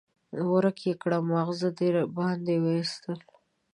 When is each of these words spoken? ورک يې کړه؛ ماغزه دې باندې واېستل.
ورک 0.51 0.77
يې 0.87 0.93
کړه؛ 1.01 1.19
ماغزه 1.29 1.69
دې 1.77 1.87
باندې 2.17 2.53
واېستل. 2.63 3.19